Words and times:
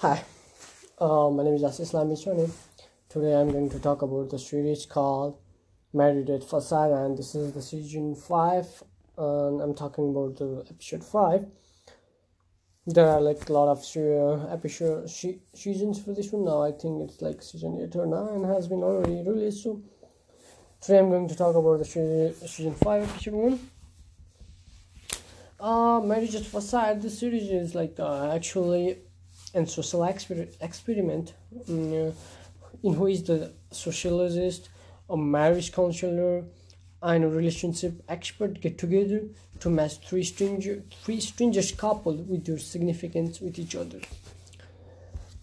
Hi, 0.00 0.22
uh, 1.00 1.28
my 1.28 1.42
name 1.42 1.54
is 1.54 1.64
Assis 1.64 1.90
Lamichoni. 1.92 2.48
Today 3.08 3.34
I'm 3.34 3.50
going 3.50 3.68
to 3.68 3.80
talk 3.80 4.02
about 4.02 4.30
the 4.30 4.38
series 4.38 4.86
called 4.86 5.36
Married 5.92 6.30
at 6.30 6.44
First 6.44 6.68
Sight, 6.68 6.92
and 6.92 7.18
this 7.18 7.34
is 7.34 7.52
the 7.52 7.60
season 7.60 8.14
5, 8.14 8.84
and 9.16 9.60
I'm 9.60 9.74
talking 9.74 10.10
about 10.10 10.36
the 10.36 10.64
episode 10.70 11.02
5. 11.02 11.46
There 12.86 13.08
are 13.08 13.20
like 13.20 13.48
a 13.48 13.52
lot 13.52 13.72
of 13.72 13.78
episode 14.52 15.10
seasons 15.10 16.00
for 16.00 16.14
this 16.14 16.30
one 16.30 16.44
now. 16.44 16.62
I 16.62 16.70
think 16.70 17.10
it's 17.10 17.20
like 17.20 17.42
season 17.42 17.80
8 17.82 17.96
or 17.96 18.06
9 18.06 18.54
has 18.54 18.68
been 18.68 18.84
already 18.84 19.28
released. 19.28 19.64
So 19.64 19.82
today 20.80 21.00
I'm 21.00 21.10
going 21.10 21.26
to 21.26 21.34
talk 21.34 21.56
about 21.56 21.78
the 21.78 21.84
se- 21.84 22.34
season 22.46 22.76
5, 22.76 23.02
episode 23.02 23.34
1. 23.34 23.70
Uh, 25.58 26.00
Marriage 26.02 26.36
at 26.36 26.44
First 26.44 26.70
Sight, 26.70 27.02
this 27.02 27.18
series 27.18 27.50
is 27.50 27.74
like 27.74 27.98
uh, 27.98 28.30
actually 28.32 28.98
and 29.54 29.68
social 29.68 30.00
exper- 30.00 30.54
experiment 30.60 31.34
um, 31.68 32.12
in 32.82 32.98
which 32.98 33.24
the 33.24 33.52
sociologist, 33.70 34.68
a 35.10 35.16
marriage 35.16 35.72
counselor, 35.72 36.44
and 37.02 37.24
a 37.24 37.28
relationship 37.28 38.02
expert 38.08 38.60
get 38.60 38.76
together 38.76 39.22
to 39.60 39.70
match 39.70 39.98
three 39.98 40.24
stranger 40.24 40.82
three 41.04 41.20
strangers 41.20 41.70
couple 41.72 42.14
with 42.14 42.44
their 42.44 42.58
significance 42.58 43.40
with 43.40 43.58
each 43.58 43.76
other. 43.76 44.00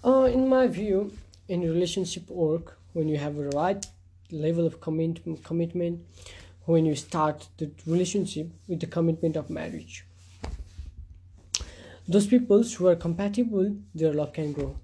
Uh, 0.03 0.23
in 0.23 0.47
my 0.47 0.67
view, 0.67 1.11
in 1.47 1.61
relationship 1.61 2.29
work, 2.29 2.77
when 2.93 3.07
you 3.07 3.17
have 3.17 3.37
a 3.37 3.49
right 3.49 3.85
level 4.31 4.65
of 4.67 4.81
commit- 4.81 5.43
commitment, 5.43 6.01
when 6.65 6.85
you 6.85 6.95
start 6.95 7.47
the 7.57 7.71
relationship 7.85 8.47
with 8.67 8.79
the 8.79 8.87
commitment 8.87 9.35
of 9.35 9.49
marriage 9.49 10.04
those 12.07 12.27
people 12.27 12.63
who 12.63 12.87
are 12.87 12.95
compatible 12.95 13.75
their 13.93 14.13
love 14.13 14.33
can 14.33 14.53
grow. 14.53 14.75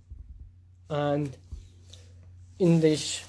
And 0.89 1.35
in 2.59 2.79
this 2.79 3.23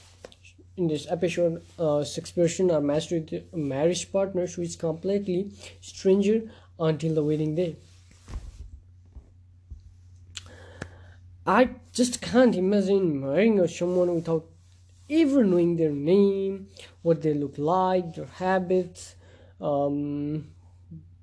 in 0.77 0.89
this 0.89 1.07
episode 1.11 1.63
uh, 1.79 2.03
six 2.03 2.31
person 2.31 2.71
are 2.71 2.81
matched 2.81 3.13
with 3.13 3.55
marriage 3.55 4.11
partners 4.11 4.55
who 4.55 4.63
is 4.63 4.75
completely 4.77 5.51
stranger 5.81 6.43
until 6.79 7.15
the 7.15 7.23
wedding 7.23 7.55
day. 7.55 7.77
I 11.47 11.71
just 11.93 12.21
can't 12.23 12.55
imagine 12.55 13.21
marrying 13.21 13.67
someone 13.67 14.15
without 14.15 14.47
ever 15.11 15.45
knowing 15.45 15.77
their 15.77 15.91
name 15.91 16.69
what 17.03 17.21
they 17.23 17.35
look 17.35 17.59
like 17.59 18.15
their 18.15 18.27
habits 18.27 19.17
um, 19.61 20.47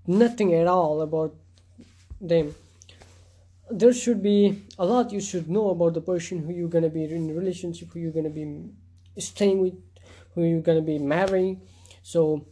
nothing 0.06 0.54
at 0.54 0.68
all 0.68 1.02
about 1.02 1.36
them. 2.22 2.56
There 3.72 3.94
should 3.94 4.24
be 4.24 4.64
a 4.78 4.86
lot 4.86 5.12
you 5.12 5.22
should 5.22 5.50
know 5.50 5.70
about 5.70 5.94
the 5.94 6.02
person 6.02 6.44
who 6.44 6.52
you're 6.54 6.70
gonna 6.70 6.90
be 6.90 7.04
in 7.04 7.30
a 7.30 7.34
relationship 7.34 7.94
who 7.94 8.00
you're 8.00 8.12
gonna 8.12 8.30
be 8.30 8.66
staying 9.18 9.60
with 9.60 9.76
who 10.34 10.44
you're 10.44 10.62
gonna 10.62 10.82
be 10.82 10.98
marrying. 10.98 11.62
So 12.02 12.46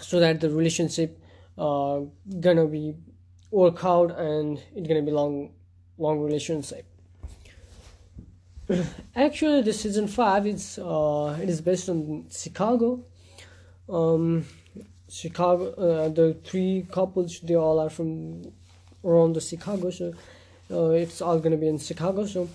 so 0.00 0.20
that 0.20 0.40
the 0.40 0.50
relationship 0.50 1.20
uh 1.58 2.00
gonna 2.40 2.66
be 2.66 2.94
work 3.50 3.84
out 3.84 4.18
and 4.18 4.60
it's 4.74 4.88
gonna 4.88 5.02
be 5.02 5.12
long 5.12 5.52
long 5.98 6.20
relationship. 6.20 6.86
Actually 9.16 9.62
the 9.62 9.72
season 9.72 10.08
five 10.08 10.46
is 10.46 10.78
uh 10.78 11.38
it 11.40 11.48
is 11.48 11.60
based 11.60 11.88
on 11.88 12.26
chicago. 12.30 13.04
Um 13.88 14.46
chicago 15.08 15.70
uh, 15.74 16.08
the 16.08 16.34
three 16.44 16.86
couples 16.90 17.38
they 17.40 17.54
all 17.54 17.78
are 17.78 17.90
from 17.90 18.42
around 19.04 19.34
the 19.34 19.40
Chicago. 19.40 19.90
So 19.90 20.14
uh, 20.70 20.90
it's 20.90 21.20
all 21.20 21.38
gonna 21.38 21.56
be 21.56 21.68
in 21.68 21.78
Chicago. 21.78 22.26
So 22.26 22.48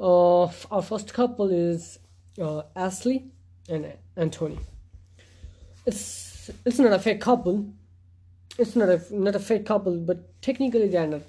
uh, 0.00 0.44
our 0.70 0.82
first 0.82 1.12
couple 1.12 1.50
is 1.50 1.98
uh, 2.40 2.62
Ashley 2.74 3.26
and 3.68 3.92
Anthony. 4.16 4.58
It's 5.86 6.50
it's 6.64 6.78
not 6.78 6.92
a 6.92 6.98
fake 6.98 7.20
couple. 7.20 7.72
It's 8.58 8.76
not 8.76 8.88
a 8.88 9.00
not 9.10 9.34
a 9.34 9.40
fake 9.40 9.66
couple, 9.66 9.98
but 9.98 10.40
technically 10.42 10.88
they 10.88 10.98
are 10.98 11.06
not 11.06 11.22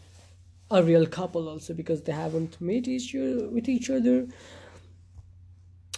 a 0.72 0.84
real 0.84 1.06
couple 1.06 1.48
also 1.48 1.74
because 1.74 2.02
they 2.04 2.12
haven't 2.12 2.60
met 2.60 2.88
each 2.88 3.14
with 3.14 3.70
each 3.70 3.90
other. 3.90 4.28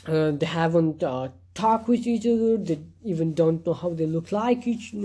Uh, 0.08 0.32
they 0.32 0.46
haven't 0.46 1.04
uh, 1.04 1.30
talked 1.54 1.88
with 1.88 2.08
each 2.08 2.26
other. 2.26 2.58
They 2.58 2.80
even 3.04 3.34
don't 3.34 3.66
know 3.66 3.74
how 3.74 3.90
they 3.90 4.06
look 4.06 4.32
like. 4.32 4.66
Each. 4.68 4.96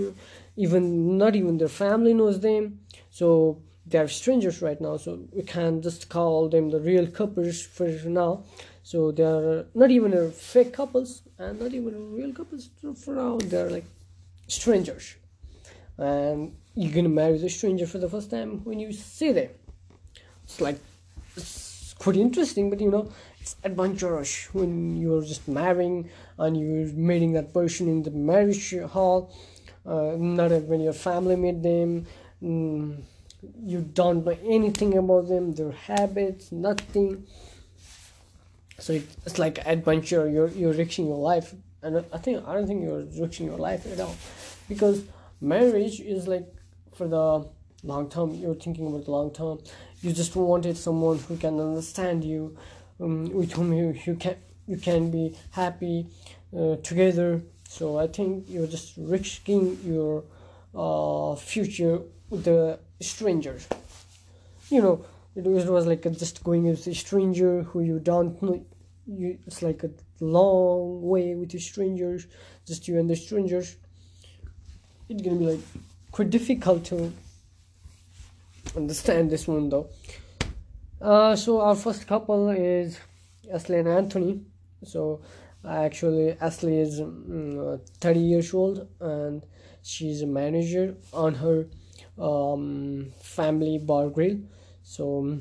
Even 0.55 1.17
not 1.17 1.35
even 1.35 1.57
their 1.57 1.67
family 1.67 2.13
knows 2.13 2.39
them. 2.39 2.79
So 3.09 3.61
they 3.85 3.97
are 3.97 4.07
strangers 4.07 4.61
right 4.61 4.79
now. 4.79 4.97
So 4.97 5.19
we 5.31 5.43
can't 5.43 5.83
just 5.83 6.09
call 6.09 6.49
them 6.49 6.69
the 6.69 6.79
real 6.79 7.07
couples 7.07 7.61
for 7.61 7.87
now. 8.05 8.43
So 8.83 9.11
they 9.11 9.23
are 9.23 9.65
not 9.73 9.91
even 9.91 10.31
fake 10.31 10.73
couples 10.73 11.21
and 11.37 11.59
not 11.59 11.73
even 11.73 12.13
real 12.13 12.33
couples 12.33 12.69
for 12.95 13.15
now. 13.15 13.37
They're 13.37 13.69
like 13.69 13.85
strangers. 14.47 15.15
And 15.97 16.55
you're 16.75 16.93
gonna 16.93 17.09
marry 17.09 17.37
the 17.37 17.49
stranger 17.49 17.87
for 17.87 17.97
the 17.97 18.09
first 18.09 18.29
time 18.29 18.63
when 18.63 18.79
you 18.79 18.91
see 18.93 19.31
them. 19.31 19.49
It's 20.43 20.59
like 20.59 20.79
it's 21.35 21.93
quite 21.97 22.17
interesting 22.17 22.69
but 22.69 22.81
you 22.81 22.91
know 22.91 23.09
it's 23.43 23.57
adventurous 23.65 24.47
when 24.53 24.95
you're 24.95 25.21
just 25.21 25.49
marrying 25.49 26.09
and 26.37 26.57
you're 26.57 26.87
meeting 26.93 27.33
that 27.33 27.53
person 27.53 27.89
in 27.89 28.01
the 28.01 28.09
marriage 28.11 28.73
hall. 28.93 29.35
Uh, 29.85 30.15
not 30.17 30.49
when 30.69 30.79
your 30.79 30.93
family 30.93 31.35
met 31.35 31.61
them. 31.61 32.05
Mm, 32.41 33.01
you 33.65 33.81
don't 33.81 34.25
know 34.25 34.37
anything 34.45 34.97
about 34.97 35.27
them 35.27 35.53
their 35.55 35.73
habits 35.73 36.53
nothing. 36.53 37.27
So 38.79 38.93
it's 39.25 39.37
like 39.37 39.57
adventure. 39.65 40.29
You're 40.29 40.47
you're 40.47 40.71
risking 40.71 41.07
your 41.07 41.23
life. 41.31 41.53
And 41.81 41.97
i 42.13 42.17
think 42.17 42.47
i 42.47 42.53
don't 42.53 42.65
think 42.65 42.81
you're 42.81 43.03
risking 43.23 43.47
your 43.47 43.57
life 43.57 43.85
at 43.91 43.99
all. 43.99 44.15
Because 44.69 45.03
marriage 45.41 45.99
is 45.99 46.29
like 46.29 46.47
for 46.95 47.09
the 47.09 47.25
long 47.83 48.09
term 48.09 48.35
you're 48.35 48.55
thinking 48.65 48.87
about 48.87 49.03
the 49.03 49.11
long 49.11 49.31
term. 49.33 49.59
You 50.01 50.13
just 50.13 50.33
wanted 50.37 50.77
someone 50.77 51.17
who 51.19 51.35
can 51.35 51.59
understand 51.59 52.23
you 52.23 52.55
um, 52.99 53.29
with 53.33 53.53
whom 53.53 53.73
you, 53.73 53.95
you 54.05 54.15
can 54.15 54.35
you 54.67 54.77
can 54.77 55.11
be 55.11 55.35
happy 55.51 56.07
uh, 56.57 56.75
together. 56.77 57.41
So 57.67 57.97
i 57.97 58.07
think 58.07 58.45
you're 58.47 58.67
just 58.67 58.93
risking 58.97 59.79
your 59.83 60.23
uh, 60.75 61.35
future 61.35 62.01
with 62.29 62.43
the 62.43 62.79
strangers 63.01 63.67
you 64.69 64.81
know 64.81 65.05
it 65.35 65.43
was, 65.43 65.65
it 65.65 65.71
was 65.71 65.87
like 65.87 66.05
a, 66.05 66.09
just 66.09 66.43
going 66.43 66.63
with 66.63 66.85
a 66.87 66.93
stranger 66.93 67.63
who 67.63 67.81
you 67.81 67.99
don't 67.99 68.41
know. 68.41 68.63
You 69.05 69.37
it's 69.47 69.61
like 69.61 69.83
a 69.83 69.89
long 70.19 71.01
way 71.01 71.35
with 71.35 71.51
the 71.51 71.59
strangers 71.59 72.27
just 72.65 72.87
you 72.87 72.99
and 72.99 73.09
the 73.09 73.15
strangers. 73.15 73.75
It's 75.09 75.21
gonna 75.21 75.37
be 75.37 75.45
like 75.45 75.59
quite 76.11 76.29
difficult 76.29 76.85
to 76.85 77.11
understand 78.75 79.29
this 79.29 79.47
one 79.47 79.69
though 79.69 79.89
uh, 81.03 81.35
so 81.35 81.59
our 81.61 81.75
first 81.75 82.07
couple 82.07 82.49
is 82.49 82.97
Ashley 83.53 83.79
and 83.79 83.89
Anthony. 83.89 84.41
So 84.83 85.21
actually 85.67 86.37
Ashley 86.39 86.79
is 86.79 87.01
um, 87.01 87.81
30 87.99 88.19
years 88.19 88.53
old 88.53 88.87
and 89.01 89.45
she's 89.81 90.21
a 90.21 90.27
manager 90.27 90.95
on 91.11 91.35
her 91.35 91.67
um, 92.17 93.11
family 93.21 93.77
bar 93.79 94.09
grill. 94.09 94.39
So 94.83 95.39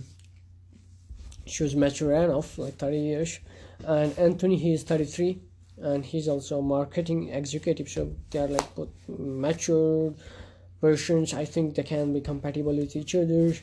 she 1.47 1.63
was 1.63 1.77
mature 1.77 2.13
enough 2.13 2.59
like 2.59 2.75
30 2.75 2.99
years. 2.99 3.39
And 3.87 4.17
anthony 4.19 4.57
he 4.57 4.75
is 4.75 4.83
33 4.83 5.41
and 5.81 6.05
he's 6.05 6.29
also 6.29 6.59
a 6.59 6.63
marketing 6.63 7.29
executive. 7.29 7.89
So 7.89 8.15
they 8.31 8.41
are 8.41 8.49
like 8.49 8.75
both 8.75 8.91
mature 9.09 10.13
persons 10.83 11.33
i 11.33 11.45
think 11.45 11.75
they 11.77 11.83
can 11.85 12.13
be 12.13 12.21
compatible 12.21 12.77
with 12.77 12.97
each 12.97 13.15
other. 13.15 13.55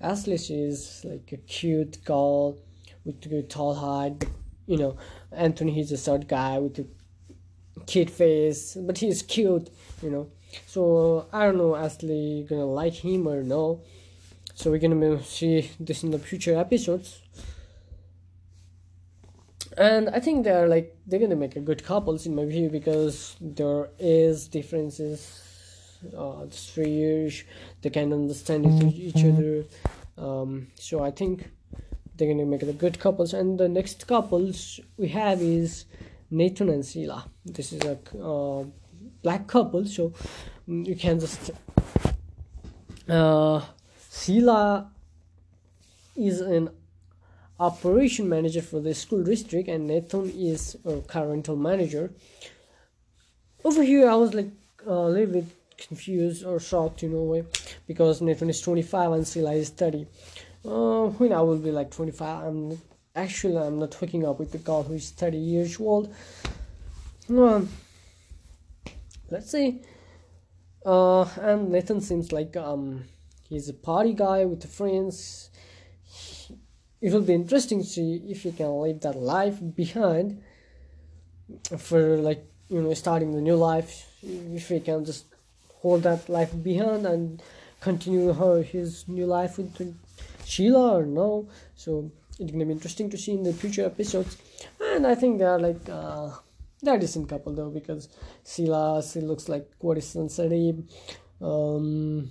Ashley 0.00 0.34
is 0.34 1.02
like 1.04 1.30
a 1.32 1.36
cute 1.36 2.04
girl 2.04 2.58
with 3.04 3.24
a 3.32 3.42
tall 3.42 3.74
height 3.74 4.24
you 4.66 4.76
know 4.76 4.96
anthony 5.30 5.72
he's 5.72 5.92
a 5.92 5.96
short 6.06 6.26
guy 6.26 6.58
with 6.58 6.78
a 6.80 6.86
kid 7.86 8.10
face 8.10 8.76
but 8.86 8.98
he's 8.98 9.22
cute 9.22 9.70
you 10.02 10.10
know. 10.10 10.26
So 10.66 11.28
i 11.32 11.44
don't 11.44 11.58
know 11.58 11.76
ashley 11.76 12.46
gonna 12.48 12.66
like 12.66 12.94
him 12.94 13.28
or 13.28 13.42
no? 13.42 13.82
So 14.56 14.70
we're 14.70 14.78
gonna 14.78 15.22
see 15.22 15.70
this 15.80 16.04
in 16.04 16.10
the 16.12 16.18
future 16.18 16.56
episodes. 16.56 17.20
And 19.76 20.08
i 20.10 20.20
think 20.20 20.44
they're 20.44 20.68
like 20.68 20.96
they're 21.06 21.20
gonna 21.20 21.42
make 21.44 21.56
a 21.56 21.60
good 21.60 21.82
couples 21.84 22.26
in 22.26 22.34
my 22.34 22.44
view 22.44 22.68
because 22.68 23.36
there 23.40 23.90
is 23.98 24.48
differences 24.48 25.43
uh 26.16 26.46
three 26.50 26.90
years 26.90 27.44
they 27.82 27.90
can 27.90 28.12
understand 28.12 28.66
each 28.94 29.24
other. 29.24 29.64
Um 30.16 30.68
so 30.74 31.02
i 31.02 31.10
think 31.10 31.50
they're 32.16 32.28
gonna 32.28 32.46
make 32.46 32.62
it 32.62 32.78
good 32.78 32.98
couples. 32.98 33.34
And 33.34 33.58
the 33.58 33.68
next 33.68 34.06
couples 34.06 34.80
we 34.96 35.08
have 35.08 35.42
is 35.42 35.84
nathan 36.30 36.68
and 36.68 36.84
sheila 36.84 37.28
this 37.44 37.72
is 37.72 37.80
a 37.82 37.98
uh, 38.18 38.64
black 39.22 39.46
couple 39.46 39.84
so 39.84 40.12
mm, 40.68 40.86
you 40.86 40.96
can 40.96 41.20
just 41.20 41.50
uh 43.08 43.60
Sheila 44.24 44.90
is 46.16 46.40
an 46.40 46.70
operation 47.58 48.28
manager 48.28 48.62
for 48.62 48.80
the 48.80 48.94
school 48.94 49.22
district 49.22 49.68
and 49.68 49.86
Nathan 49.86 50.30
is 50.30 50.76
a 50.84 51.00
car 51.00 51.28
rental 51.28 51.56
manager. 51.56 52.12
Over 53.64 53.82
here, 53.82 54.08
I 54.08 54.14
was 54.14 54.32
like 54.32 54.50
a 54.86 54.94
little 54.94 55.34
bit 55.34 55.44
confused 55.86 56.44
or 56.44 56.60
shocked 56.60 57.02
in 57.02 57.12
a 57.12 57.22
way 57.22 57.44
because 57.86 58.20
Nathan 58.20 58.50
is 58.50 58.60
25 58.60 59.12
and 59.12 59.26
Sheila 59.26 59.52
is 59.52 59.70
30. 59.70 60.06
Uh, 60.64 61.06
when 61.18 61.32
I 61.32 61.40
will 61.42 61.58
be 61.58 61.70
like 61.70 61.90
25, 61.90 62.44
I'm 62.44 62.78
actually 63.14 63.56
I'm 63.56 63.78
not 63.78 63.94
hooking 63.94 64.26
up 64.26 64.38
with 64.38 64.52
the 64.52 64.58
girl 64.58 64.82
who 64.82 64.94
is 64.94 65.10
30 65.10 65.36
years 65.36 65.80
old. 65.80 66.14
Um, 67.28 67.68
let's 69.30 69.50
see. 69.50 69.82
Uh, 70.84 71.24
and 71.40 71.70
Nathan 71.70 72.00
seems 72.00 72.32
like 72.32 72.56
um 72.56 73.04
he's 73.48 73.68
a 73.68 73.74
party 73.74 74.12
guy 74.12 74.44
with 74.44 74.60
the 74.60 74.68
friends 74.68 75.50
it 77.04 77.12
will 77.12 77.20
be 77.20 77.34
interesting 77.34 77.80
to 77.80 77.86
see 77.86 78.22
if 78.28 78.42
he 78.44 78.52
can 78.52 78.80
leave 78.80 79.00
that 79.00 79.14
life 79.16 79.58
behind 79.76 80.42
for 81.76 82.16
like 82.16 82.46
you 82.70 82.80
know 82.80 82.94
starting 82.94 83.32
the 83.32 83.42
new 83.42 83.56
life 83.56 84.10
if 84.22 84.68
he 84.68 84.80
can 84.80 85.04
just 85.04 85.26
hold 85.84 86.02
that 86.04 86.28
life 86.28 86.52
behind 86.68 87.06
and 87.06 87.42
continue 87.80 88.32
her 88.32 88.62
his 88.62 89.06
new 89.06 89.26
life 89.26 89.58
with 89.58 89.94
Sheila 90.44 90.86
or 90.98 91.06
no 91.06 91.48
so 91.74 92.10
it's 92.38 92.50
gonna 92.50 92.64
be 92.64 92.72
interesting 92.72 93.10
to 93.10 93.18
see 93.18 93.32
in 93.32 93.42
the 93.42 93.52
future 93.52 93.84
episodes 93.84 94.38
and 94.80 95.06
I 95.06 95.14
think 95.14 95.38
they 95.38 95.44
are 95.44 95.60
like 95.60 95.88
uh, 95.88 96.30
they're 96.82 96.96
a 96.96 96.98
decent 96.98 97.28
couple 97.28 97.52
though 97.54 97.70
because 97.70 98.08
Sheila 98.46 99.02
she 99.02 99.20
looks 99.20 99.48
like 99.48 99.70
is 99.96 100.08
sensitive 100.08 100.82
um 101.42 102.30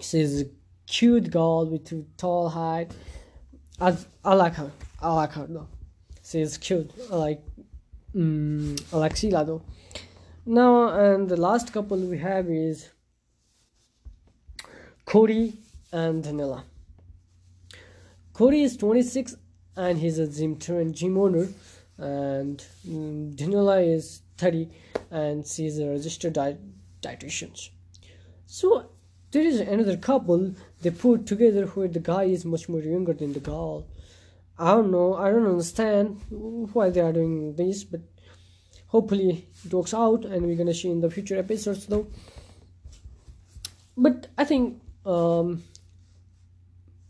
she's 0.00 0.40
a 0.42 0.46
cute 0.86 1.30
girl 1.30 1.66
with 1.66 1.92
a 1.92 2.02
tall 2.16 2.48
height 2.48 2.92
I, 3.80 3.96
I 4.24 4.34
like 4.34 4.54
her. 4.54 4.70
I 5.00 5.12
like 5.14 5.32
her 5.32 5.46
though. 5.48 5.68
She's 6.24 6.58
cute. 6.58 6.90
I 7.12 7.16
like 7.16 7.42
um, 8.14 8.76
I 8.92 8.96
like 8.96 9.16
Sheila 9.16 9.44
though. 9.44 9.62
Now 10.50 10.88
and 10.98 11.28
the 11.28 11.36
last 11.36 11.74
couple 11.74 11.98
we 11.98 12.16
have 12.20 12.48
is 12.48 12.88
Cody 15.04 15.52
and 15.92 16.24
Daniela. 16.24 16.62
Cody 18.32 18.62
is 18.62 18.78
26 18.78 19.36
and 19.76 19.98
he's 19.98 20.18
a 20.18 20.26
gym 20.26 20.58
trainer, 20.58 20.90
gym 20.90 21.18
owner, 21.18 21.48
and 21.98 22.64
um, 22.88 23.34
Daniela 23.36 23.86
is 23.86 24.22
30 24.38 24.70
and 25.10 25.46
she's 25.46 25.78
a 25.78 25.86
registered 25.86 26.32
diet- 26.32 26.62
dietitian. 27.02 27.68
So 28.46 28.88
there 29.30 29.42
is 29.42 29.60
another 29.60 29.98
couple 29.98 30.54
they 30.80 30.92
put 30.92 31.26
together 31.26 31.66
where 31.66 31.88
the 31.88 32.00
guy 32.00 32.24
is 32.24 32.46
much 32.46 32.70
more 32.70 32.80
younger 32.80 33.12
than 33.12 33.34
the 33.34 33.40
girl. 33.40 33.86
I 34.58 34.70
don't 34.76 34.90
know, 34.90 35.14
I 35.14 35.30
don't 35.30 35.46
understand 35.46 36.22
why 36.72 36.88
they 36.88 37.02
are 37.02 37.12
doing 37.12 37.54
this, 37.54 37.84
but 37.84 38.00
hopefully 38.88 39.46
it 39.64 39.72
works 39.72 39.94
out 39.94 40.24
and 40.24 40.46
we're 40.46 40.56
gonna 40.56 40.74
see 40.74 40.90
in 40.90 41.00
the 41.00 41.10
future 41.10 41.38
episodes 41.38 41.86
though. 41.86 42.06
But 43.96 44.28
I 44.36 44.44
think 44.44 44.80
um 45.06 45.62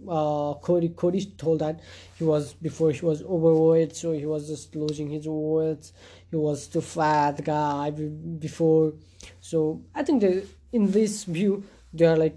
uh 0.08 0.54
Cody 0.62 0.90
Cody 0.90 1.24
told 1.36 1.58
that 1.60 1.80
he 2.16 2.24
was 2.24 2.52
before 2.54 2.92
he 2.92 3.04
was 3.04 3.22
overweight 3.22 3.96
so 3.96 4.12
he 4.12 4.26
was 4.26 4.48
just 4.48 4.74
losing 4.74 5.08
his 5.10 5.26
weight. 5.26 5.90
He 6.30 6.36
was 6.36 6.66
too 6.66 6.80
fat 6.80 7.44
guy 7.44 7.90
before. 7.90 8.92
So 9.40 9.82
I 9.94 10.02
think 10.02 10.20
that 10.22 10.44
in 10.72 10.90
this 10.90 11.24
view 11.24 11.64
they 11.92 12.06
are 12.06 12.16
like 12.16 12.36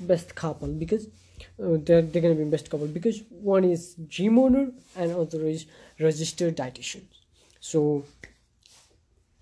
best 0.00 0.34
couple 0.34 0.68
because 0.68 1.06
uh, 1.62 1.78
they're, 1.84 2.02
they're 2.02 2.22
gonna 2.22 2.34
be 2.34 2.44
best 2.44 2.70
couple 2.70 2.86
because 2.86 3.22
one 3.30 3.64
is 3.64 3.94
gym 4.08 4.38
owner 4.38 4.70
and 4.96 5.12
other 5.12 5.46
is 5.46 5.66
registered 6.00 6.56
dietitian. 6.56 7.02
So 7.60 8.04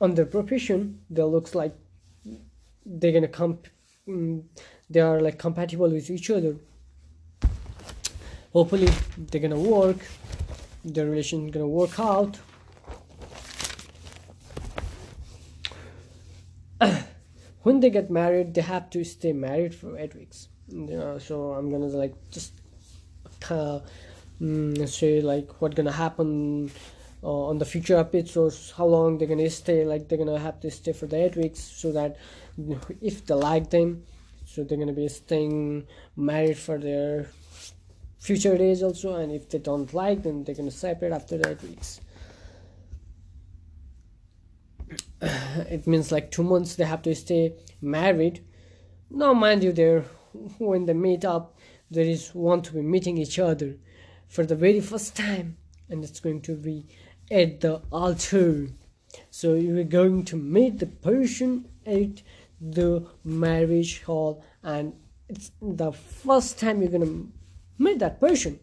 on 0.03 0.15
their 0.17 0.27
profession 0.27 1.01
they 1.09 1.23
looks 1.23 1.55
like 1.55 1.75
they're 2.85 3.13
gonna 3.13 3.29
come 3.29 3.59
um, 4.09 4.45
they 4.91 5.01
are 5.01 5.21
like 5.21 5.39
compatible 5.39 5.89
with 5.89 6.11
each 6.11 6.29
other. 6.29 6.57
Hopefully 8.53 8.89
they're 9.17 9.41
gonna 9.41 9.59
work. 9.59 9.99
Their 10.85 11.07
relation 11.07 11.47
gonna 11.51 11.69
work 11.69 11.99
out. 11.99 12.39
When 17.63 17.79
they 17.79 17.91
get 17.91 18.11
married 18.11 18.55
they 18.55 18.63
have 18.63 18.91
to 18.91 19.05
stay 19.05 19.33
married 19.33 19.73
for 19.75 19.97
eight 19.97 20.17
weeks. 20.17 20.49
Yeah, 20.69 21.19
so 21.19 21.53
i'm 21.53 21.71
gonna 21.71 21.87
like 21.87 22.15
just 22.31 22.55
uh, 23.51 23.81
mm, 24.41 24.89
say 24.89 25.21
like 25.21 25.61
what's 25.61 25.75
gonna 25.75 25.93
happen 25.93 26.71
uh, 27.23 27.47
on 27.47 27.59
the 27.59 27.65
future 27.65 27.97
episodes 27.97 28.73
how 28.77 28.87
long 28.87 29.19
they're 29.19 29.29
gonna 29.29 29.49
stay 29.49 29.85
like 29.85 30.09
they're 30.09 30.19
gonna 30.19 30.39
have 30.39 30.59
to 30.61 30.71
stay 30.71 30.93
for 30.93 31.07
the 31.07 31.17
eight 31.17 31.37
weeks 31.37 31.61
so 31.61 31.93
that 31.93 32.17
if 33.01 33.25
they 33.27 33.35
like 33.35 33.71
them 33.71 34.03
so 34.45 34.65
they're 34.65 34.79
gonna 34.79 34.93
be 34.93 35.09
staying 35.09 35.87
married 36.17 36.59
for 36.59 36.79
their 36.79 37.27
future 38.19 38.57
days 38.57 38.83
also 38.83 39.15
and 39.17 39.33
if 39.33 39.49
they 39.51 39.59
don't 39.59 39.95
like 39.95 40.23
then 40.23 40.45
they're 40.45 40.55
gonna 40.55 40.71
separate 40.71 41.13
after 41.13 41.39
the 41.39 41.51
eight 41.51 41.63
weeks. 41.63 42.01
It 45.71 45.87
means 45.87 46.11
like 46.11 46.31
two 46.31 46.43
months 46.43 46.75
they 46.75 46.85
have 46.85 47.03
to 47.03 47.15
stay 47.15 47.55
married. 47.81 48.45
Now 49.11 49.33
mind 49.33 49.63
you 49.63 49.73
there 49.73 50.05
when 50.59 50.87
they 50.87 50.95
meet 50.95 51.25
up 51.25 51.57
there 51.91 52.05
is 52.05 52.35
one 52.35 52.63
to 52.63 52.73
be 52.73 52.83
meeting 52.83 53.19
each 53.19 53.39
other 53.39 53.77
for 54.29 54.45
the 54.47 54.57
very 54.57 54.81
first 54.81 55.15
time 55.15 55.57
and 55.91 56.03
it's 56.03 56.21
going 56.21 56.41
to 56.41 56.57
be 56.57 56.87
at 57.33 57.61
the 57.61 57.81
altar. 57.91 58.69
So 59.31 59.55
you're 59.55 59.85
going 59.85 60.25
to 60.27 60.37
meet 60.37 60.79
the 60.79 60.87
person 60.87 61.69
at 61.87 62.23
the 62.61 63.07
marriage 63.25 64.03
hall 64.03 64.45
and 64.63 64.93
it's 65.29 65.51
the 65.61 65.91
first 65.93 66.61
time 66.61 66.81
you're 66.81 66.91
gonna 66.93 67.25
meet 67.77 67.99
that 67.99 68.21
person 68.21 68.61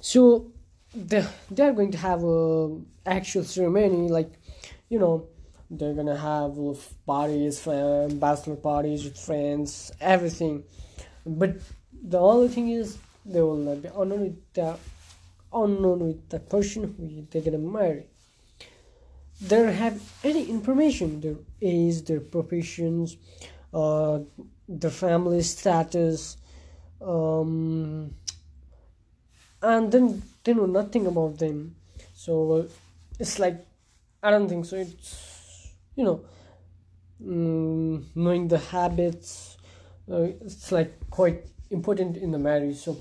so 0.00 0.50
they 0.94 1.24
they're 1.52 1.72
going 1.72 1.92
to 1.92 1.98
have 1.98 2.24
a 2.24 2.76
actual 3.06 3.44
ceremony 3.44 4.08
like 4.08 4.32
you 4.88 4.98
know 4.98 5.28
they're 5.70 5.94
gonna 5.94 6.16
have 6.16 6.58
parties 7.06 7.60
bachelor 8.20 8.56
parties 8.56 9.04
with 9.04 9.18
friends 9.18 9.92
everything. 10.00 10.62
But 11.26 11.56
the 12.02 12.18
only 12.18 12.48
thing 12.48 12.68
is 12.70 12.98
they 13.24 13.40
will 13.40 13.56
not 13.56 13.82
be 13.82 14.34
the 14.52 14.76
unknown 15.54 16.00
with 16.00 16.28
the 16.28 16.40
person 16.40 16.94
who 16.96 17.40
they're 17.40 17.58
marry. 17.58 18.06
They 19.40 19.56
don't 19.56 19.74
have 19.74 20.00
any 20.22 20.48
information 20.48 21.20
their 21.20 21.36
age 21.60 22.02
their 22.04 22.20
professions 22.20 23.16
uh 23.72 24.20
their 24.68 24.90
family 24.90 25.42
status 25.42 26.36
um 27.02 28.14
and 29.62 29.90
then 29.90 30.22
they 30.44 30.54
know 30.54 30.66
nothing 30.66 31.06
about 31.06 31.38
them. 31.38 31.74
So 32.14 32.68
it's 33.18 33.38
like 33.38 33.66
i 34.22 34.30
don't 34.30 34.48
think 34.48 34.64
so. 34.64 34.76
It's 34.76 35.72
you 35.96 36.04
know 36.04 36.24
mm, 37.22 38.04
knowing 38.14 38.48
the 38.48 38.58
habits 38.58 39.56
uh, 40.10 40.28
it's 40.44 40.70
like 40.70 40.92
quite 41.10 41.44
important 41.70 42.16
in 42.16 42.30
the 42.30 42.38
marriage. 42.38 42.76
So 42.76 42.96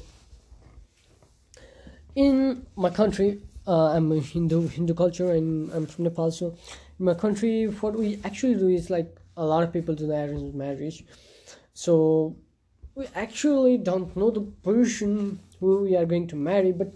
in 2.16 2.66
my 2.76 2.90
country 2.90 3.42
uh, 3.68 3.88
i'm 3.96 4.12
a 4.12 4.20
hindu 4.20 4.68
hindu 4.68 4.94
culture 4.94 5.32
and 5.32 5.72
i'm 5.74 5.86
from 5.86 6.04
nepal 6.04 6.30
so 6.32 6.56
in 7.00 7.06
my 7.06 7.14
country 7.14 7.66
what 7.66 7.94
we 7.96 8.20
actually 8.24 8.56
do 8.56 8.68
is 8.68 8.90
like 8.90 9.18
a 9.38 9.46
lot 9.46 9.64
of 9.64 9.74
people 9.74 9.96
do 9.96 10.08
the 10.08 10.16
arranged 10.16 10.56
marriage. 10.56 11.04
So 11.74 12.36
we 12.96 13.08
actually 13.16 13.78
don't 13.78 14.16
know 14.16 14.30
the 14.30 14.42
person 14.42 15.40
who 15.60 15.84
we 15.84 15.96
are 15.96 16.06
going 16.06 16.28
to 16.28 16.36
marry 16.36 16.72
but 16.72 16.94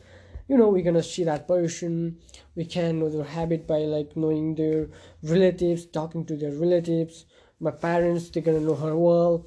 you 0.48 0.58
know 0.58 0.70
we're 0.70 0.84
gonna 0.84 1.04
see 1.04 1.24
that 1.24 1.48
person. 1.48 2.18
We 2.56 2.66
can 2.66 3.00
know 3.00 3.10
their 3.10 3.24
habit 3.24 3.68
by 3.68 3.80
like 3.80 4.16
knowing 4.16 4.56
their 4.56 4.88
relatives 5.24 5.86
talking 5.86 6.26
to 6.26 6.36
their 6.38 6.52
relatives. 6.52 7.26
My 7.60 7.72
parents 7.72 8.30
they're 8.30 8.44
gonna 8.44 8.62
know 8.62 8.76
her 8.76 8.96
well. 8.96 9.46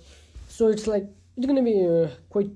So 0.48 0.68
it's 0.68 0.86
like 0.86 1.06
it's 1.36 1.46
gonna 1.46 1.62
be 1.62 1.86
uh, 1.86 2.08
quite 2.28 2.50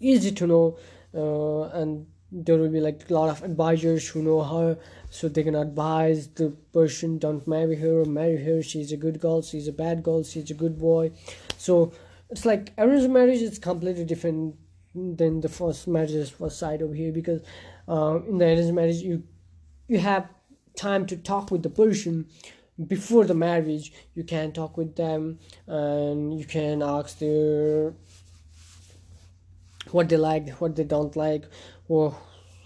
easy 0.00 0.32
to 0.32 0.46
know 0.46 0.78
uh, 1.14 1.62
and 1.68 2.06
there 2.34 2.56
will 2.58 2.68
be 2.68 2.80
like 2.80 3.08
a 3.08 3.14
lot 3.14 3.28
of 3.28 3.42
advisors 3.44 4.08
who 4.08 4.22
know 4.22 4.42
her 4.42 4.76
so 5.10 5.28
they 5.28 5.44
can 5.44 5.54
advise 5.54 6.26
the 6.28 6.50
person 6.72 7.18
don't 7.18 7.46
marry 7.46 7.76
her 7.76 8.00
or 8.00 8.04
marry 8.04 8.42
her. 8.44 8.62
She's 8.62 8.90
a 8.90 8.96
good 8.96 9.20
girl. 9.20 9.40
She's 9.42 9.68
a 9.68 9.72
bad 9.72 10.02
girl. 10.02 10.24
She's 10.24 10.50
a 10.50 10.54
good 10.54 10.78
boy. 10.78 11.12
So 11.56 11.92
it's 12.30 12.44
like 12.44 12.72
arranged 12.76 13.10
marriage 13.10 13.42
is 13.42 13.58
completely 13.60 14.04
different 14.04 14.56
than 14.94 15.40
the 15.40 15.48
first 15.48 15.86
marriage 15.86 16.30
first 16.32 16.58
side 16.58 16.82
over 16.82 16.94
here 16.94 17.12
because 17.12 17.42
uh, 17.88 18.18
in 18.28 18.38
the 18.38 18.46
arranged 18.46 18.74
marriage 18.74 18.96
you 18.96 19.22
you 19.86 19.98
have 19.98 20.28
time 20.76 21.06
to 21.06 21.16
talk 21.16 21.50
with 21.50 21.62
the 21.62 21.70
person. 21.70 22.26
Before 22.88 23.24
the 23.24 23.34
marriage 23.34 23.92
you 24.16 24.24
can 24.24 24.50
talk 24.50 24.76
with 24.76 24.96
them 24.96 25.38
and 25.68 26.36
you 26.36 26.44
can 26.44 26.82
ask 26.82 27.20
their 27.20 27.94
what 29.90 30.08
they 30.08 30.16
like 30.16 30.50
what 30.60 30.76
they 30.76 30.84
don't 30.84 31.16
like 31.16 31.44
or 31.88 32.16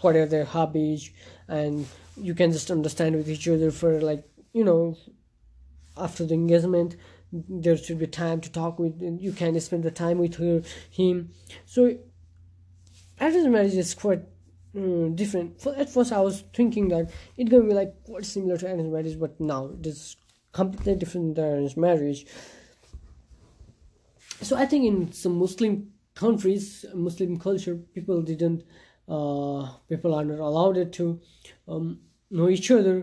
what 0.01 0.17
are 0.17 0.27
their 0.27 0.45
hobbies 0.45 1.11
and 1.49 1.87
you 2.17 2.35
can 2.35 2.53
just 2.53 2.71
understand 2.71 3.17
with 3.17 3.29
each 3.29 3.49
other 3.49 3.71
for 3.71 4.01
like 4.01 4.25
you 4.53 4.65
know 4.65 4.97
after 5.97 6.25
the 6.25 6.35
engagement 6.35 6.97
there 7.33 7.77
should 7.77 7.99
be 7.99 8.07
time 8.07 8.41
to 8.41 8.51
talk 8.51 8.79
with 8.79 9.01
you 9.21 9.33
can 9.33 9.59
spend 9.61 9.83
the 9.83 9.91
time 9.91 10.19
with 10.19 10.37
her 10.37 10.63
him. 10.91 11.31
So 11.67 11.99
arranged 13.21 13.51
marriage 13.51 13.75
is 13.75 13.95
quite 13.95 14.23
mm, 14.75 15.15
different. 15.15 15.67
At 15.67 15.91
first 15.91 16.13
i 16.13 16.21
was 16.21 16.45
thinking 16.55 16.89
that 16.89 17.11
it's 17.37 17.51
gonna 17.51 17.65
be 17.65 17.75
like 17.75 18.03
quite 18.05 18.25
similar 18.25 18.57
to 18.59 18.67
arranged 18.67 18.93
marriage 18.93 19.21
but 19.21 19.39
now 19.41 19.71
it 19.79 19.87
is 19.87 20.17
completely 20.53 20.97
different 20.97 21.35
than 21.35 21.45
arranged 21.45 21.77
marriage. 21.77 22.27
So 24.41 24.57
i 24.57 24.65
think 24.65 24.85
in 24.85 25.13
some 25.13 25.39
muslim 25.39 25.93
countries 26.23 26.67
muslim 27.07 27.39
culture 27.47 27.77
people 27.97 28.23
didn't 28.31 28.63
uh, 29.17 29.63
people 29.93 30.15
are 30.15 30.25
not 30.25 30.41
allowed 30.51 30.93
to 30.99 31.07
um, 31.67 31.87
know 32.31 32.49
each 32.49 32.71
other 32.71 32.97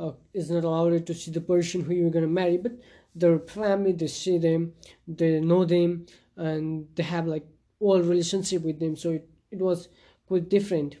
uh, 0.00 0.12
is 0.32 0.50
not 0.50 0.64
allowed 0.64 1.06
to 1.06 1.14
see 1.14 1.30
the 1.30 1.46
person 1.52 1.82
who 1.82 1.94
you're 1.94 2.16
going 2.16 2.28
to 2.30 2.38
marry 2.42 2.56
but 2.56 2.72
their 3.14 3.38
family 3.38 3.92
they 3.92 4.06
see 4.06 4.38
them 4.38 4.72
they 5.06 5.32
know 5.40 5.64
them 5.64 6.06
and 6.36 6.86
they 6.94 7.02
have 7.02 7.26
like 7.26 7.46
all 7.80 8.00
relationship 8.00 8.62
with 8.62 8.78
them 8.78 8.94
so 8.94 9.10
it, 9.10 9.28
it 9.50 9.58
was 9.58 9.88
quite 10.30 10.48
different. 10.48 10.94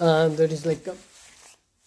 And 0.00 0.38
there 0.38 0.48
is 0.48 0.64
like 0.64 0.86
a, 0.86 0.96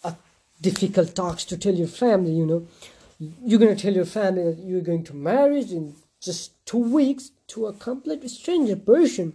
a 0.04 0.16
difficult 0.60 1.16
talks 1.16 1.44
to 1.46 1.58
tell 1.58 1.74
your 1.74 1.88
family 1.88 2.30
you 2.32 2.46
know 2.46 2.68
you're 3.18 3.58
going 3.58 3.74
to 3.74 3.82
tell 3.82 3.92
your 3.94 4.04
family 4.04 4.44
that 4.44 4.58
you're 4.58 4.80
going 4.80 5.04
to 5.04 5.14
marry 5.14 5.60
in 5.60 5.94
just 6.20 6.64
two 6.66 6.78
weeks 6.78 7.30
to 7.48 7.66
a 7.66 7.72
complete 7.72 8.28
stranger 8.30 8.76
person. 8.76 9.34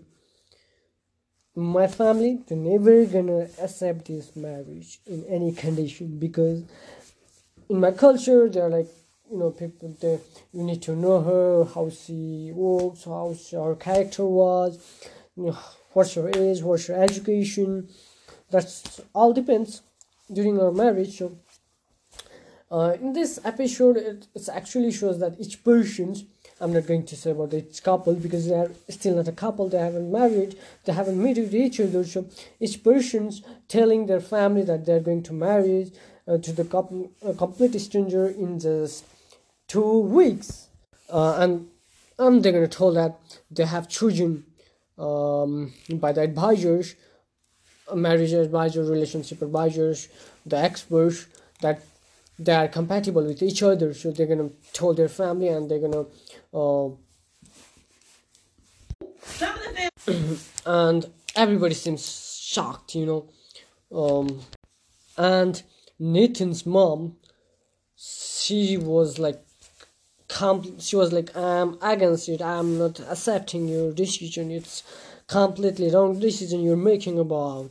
My 1.55 1.87
family 1.87 2.39
they're 2.47 2.57
never 2.57 3.05
gonna 3.05 3.47
accept 3.61 4.05
this 4.05 4.35
marriage 4.35 4.99
in 5.05 5.23
any 5.25 5.51
condition 5.51 6.17
because 6.17 6.63
in 7.69 7.79
my 7.79 7.91
culture 7.91 8.49
they're 8.49 8.69
like 8.69 8.87
you 9.29 9.37
know 9.37 9.51
people 9.51 9.95
there 10.01 10.19
you 10.51 10.63
need 10.63 10.81
to 10.81 10.95
know 10.95 11.21
her 11.21 11.65
how 11.75 11.91
she 11.91 12.51
works 12.55 13.03
how 13.03 13.35
her 13.53 13.75
character 13.75 14.25
was 14.25 14.79
you 15.35 15.45
know, 15.45 15.57
what's 15.91 16.15
her 16.15 16.27
age 16.29 16.61
what's 16.63 16.87
her 16.87 16.95
education. 16.95 17.87
That's 18.49 19.01
all 19.13 19.31
depends 19.31 19.83
during 20.31 20.59
our 20.59 20.71
marriage 20.71 21.19
so 21.19 21.37
uh, 22.74 22.98
in 23.00 23.13
this 23.13 23.39
episode 23.46 23.98
it, 23.98 24.27
actually 24.51 24.92
shows 24.92 25.20
that 25.20 25.34
each 25.39 25.63
person's 25.63 26.25
I'm 26.60 26.74
not 26.74 26.88
going 26.88 27.06
to 27.06 27.15
say 27.15 27.32
about 27.32 27.53
each 27.53 27.84
couple 27.84 28.13
because 28.13 28.48
they 28.48 28.56
are 28.56 28.72
still 28.88 29.15
not 29.15 29.27
a 29.27 29.34
couple. 29.34 29.68
They 29.68 29.80
haven't 29.80 30.10
married. 30.10 30.56
They 30.86 30.94
haven't 30.94 31.22
met 31.22 31.38
each 31.38 31.80
other. 31.82 32.06
So 32.06 32.25
each 32.60 32.84
person's 32.84 33.42
telling 33.68 34.06
their 34.06 34.22
family 34.22 34.63
that 34.63 34.86
they're 34.86 35.01
going 35.01 35.24
to 35.24 35.34
marry 35.34 35.92
uh, 36.27 36.38
to 36.38 36.53
the 36.53 36.63
couple, 36.63 37.12
a 37.25 37.34
complete 37.34 37.77
stranger 37.80 38.27
in 38.30 38.60
just 38.60 39.03
two 39.68 40.00
weeks, 40.00 40.68
uh, 41.10 41.36
and 41.39 41.68
and 42.18 42.44
they're 42.44 42.53
gonna 42.53 42.68
tell 42.68 42.94
that 42.94 43.20
they 43.51 43.65
have 43.65 43.89
chosen 43.89 44.46
um, 44.98 45.74
by 45.96 46.12
the 46.13 46.22
advisors, 46.22 46.96
marriage 47.94 48.32
advisor, 48.32 48.84
relationship 48.84 49.42
advisors, 49.42 50.08
the 50.46 50.58
experts 50.58 51.27
that 51.62 51.82
they 52.39 52.53
are 52.53 52.67
compatible 52.67 53.23
with 53.23 53.41
each 53.41 53.63
other 53.63 53.93
so 53.93 54.11
they're 54.11 54.27
gonna 54.27 54.49
tell 54.73 54.93
their 54.93 55.09
family 55.09 55.47
and 55.47 55.69
they're 55.69 55.79
gonna 55.79 56.05
uh, 56.53 56.89
and 60.65 61.05
everybody 61.35 61.73
seems 61.73 62.39
shocked 62.41 62.95
you 62.95 63.05
know? 63.05 63.29
Um, 63.97 64.41
and 65.17 65.61
nathan's 65.99 66.65
mom 66.65 67.15
she 67.95 68.77
was 68.77 69.19
like 69.19 69.41
she 70.79 70.95
was 70.95 71.13
like 71.13 71.35
i'm 71.37 71.77
against 71.81 72.27
it. 72.27 72.41
I'm 72.41 72.79
not 72.79 72.99
accepting 72.99 73.67
your 73.67 73.93
decision. 73.93 74.49
It's 74.51 74.83
completely 75.27 75.91
wrong 75.91 76.19
decision 76.19 76.63
you're 76.63 76.75
making 76.75 77.19
about. 77.19 77.69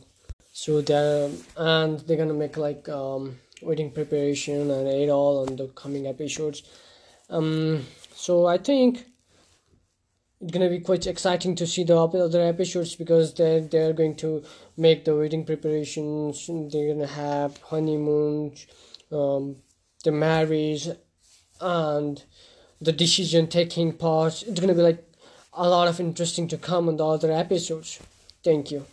So 0.53 0.81
they're 0.81 1.29
and 1.57 1.99
they're 2.01 2.17
gonna 2.17 2.33
make 2.33 2.57
like 2.57 2.87
um 2.87 3.39
wedding 3.65 3.91
preparation 3.91 4.69
and 4.71 4.87
it 4.87 5.09
all 5.09 5.47
on 5.47 5.55
the 5.55 5.67
coming 5.69 6.07
episodes. 6.07 6.63
Um 7.29 7.85
so 8.15 8.45
i 8.45 8.57
think 8.57 9.05
it's 10.39 10.51
gonna 10.51 10.69
be 10.69 10.79
quite 10.79 11.07
exciting 11.07 11.55
to 11.55 11.65
see 11.65 11.83
the 11.83 11.97
other 11.97 12.41
episodes 12.41 12.95
because 12.95 13.33
they're 13.33 13.61
they're 13.61 13.93
going 13.93 14.15
to 14.15 14.43
make 14.77 15.05
the 15.05 15.15
wedding 15.15 15.45
preparations. 15.45 16.47
They're 16.47 16.93
gonna 16.93 17.07
have 17.07 17.57
honeymoons 17.57 18.67
um 19.11 19.57
the 20.03 20.11
marriage 20.11 20.89
and 21.61 22.23
the 22.81 22.91
decision 22.91 23.47
taking 23.47 23.93
part. 23.93 24.43
It's 24.43 24.59
gonna 24.59 24.73
be 24.73 24.81
like 24.81 25.03
a 25.53 25.69
lot 25.69 25.87
of 25.87 25.99
interesting 25.99 26.47
to 26.49 26.57
come 26.57 26.89
on 26.89 26.97
the 26.97 27.05
other 27.05 27.31
episodes. 27.31 27.99
Thank 28.43 28.71
you 28.71 28.85